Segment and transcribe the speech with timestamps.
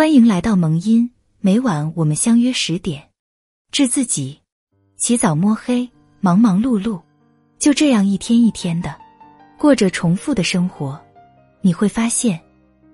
[0.00, 3.06] 欢迎来到萌音，每晚我们相约十点。
[3.70, 4.40] 治自己，
[4.96, 5.86] 起早摸黑，
[6.20, 6.98] 忙忙碌碌，
[7.58, 8.96] 就这样一天一天的
[9.58, 10.98] 过着重复的生活。
[11.60, 12.40] 你会发现，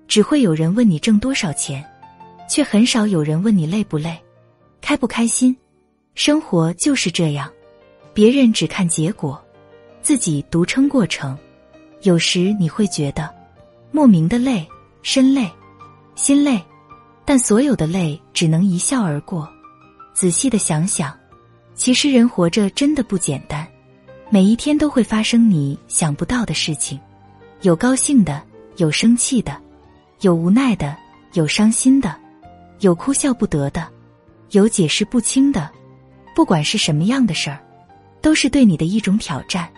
[0.08, 1.88] 只会有人问你挣多少钱，
[2.50, 4.20] 却很少有人问你累不累，
[4.80, 5.56] 开不开心。
[6.16, 7.48] 生活就是这样，
[8.12, 9.40] 别人只看结果，
[10.02, 11.38] 自己独撑过程。
[12.02, 13.32] 有时你会觉得
[13.92, 14.66] 莫名的累，
[15.02, 15.48] 身累，
[16.16, 16.60] 心累。
[17.26, 19.46] 但所有的泪只能一笑而过。
[20.14, 21.14] 仔细的想想，
[21.74, 23.66] 其实人活着真的不简单。
[24.30, 26.98] 每一天都会发生你想不到的事情，
[27.62, 28.42] 有高兴的，
[28.76, 29.60] 有生气的，
[30.20, 30.96] 有无奈的，
[31.34, 32.16] 有伤心的，
[32.80, 33.86] 有哭笑不得的，
[34.52, 35.70] 有解释不清的。
[36.34, 37.58] 不管是什么样的事儿，
[38.20, 39.68] 都是对你的一种挑战。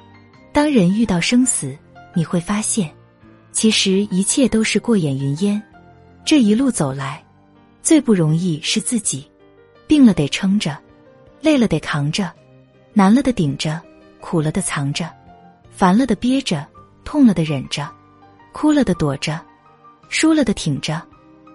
[0.53, 1.77] 当人遇到生死，
[2.15, 2.91] 你会发现，
[3.53, 5.63] 其实一切都是过眼云烟。
[6.25, 7.23] 这一路走来。
[7.89, 9.27] 最不容易是自己，
[9.87, 10.77] 病了得撑着，
[11.41, 12.31] 累了得扛着，
[12.93, 13.81] 难了的顶着，
[14.21, 15.11] 苦了的藏着，
[15.71, 16.67] 烦了的憋着，
[17.03, 17.89] 痛了的忍着，
[18.53, 19.41] 哭了的躲着，
[20.11, 21.03] 输了的挺着。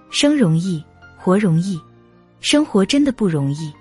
[0.09, 0.84] 生容易，
[1.20, 1.80] 活容易，
[2.40, 3.72] 生活真的不容易。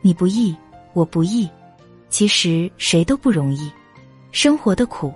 [0.00, 0.56] 你不易，
[0.94, 1.48] 我不易，
[2.08, 3.70] 其实谁都不容易。
[4.32, 5.14] 生活的苦，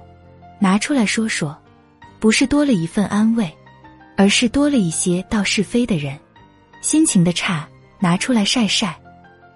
[0.60, 1.58] 拿出来说说，
[2.20, 3.52] 不是多了一份安慰，
[4.16, 6.16] 而是多了一些道是非的人。
[6.86, 8.96] 心情的差拿出来晒晒，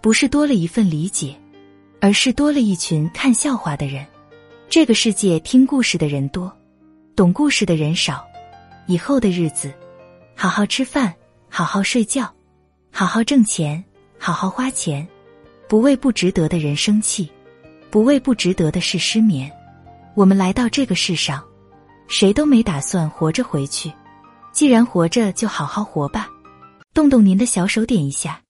[0.03, 1.33] 不是多了一份理解，
[2.01, 4.05] 而是多了一群看笑话的人。
[4.69, 6.53] 这个世界听故事的人多，
[7.15, 8.27] 懂故事的人少。
[8.89, 9.73] 以后的日子，
[10.35, 11.15] 好好吃饭，
[11.49, 12.29] 好好睡觉，
[12.91, 13.85] 好好挣钱，
[14.19, 15.07] 好好花钱，
[15.69, 17.31] 不为不值得的人生气，
[17.91, 19.49] 不为不值得的事失眠。
[20.17, 21.41] 我们来到这个世上，
[22.09, 23.93] 谁都没打算活着回去。
[24.51, 26.29] 既然活着，就好好活吧。
[27.01, 28.43] 动动您的小手，点一下，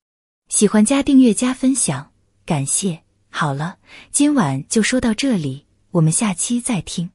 [0.49, 2.11] 喜欢加订阅加分享，
[2.45, 3.01] 感谢。
[3.29, 3.79] 好了，
[4.11, 7.09] 今晚就说到这里，我们下期再听。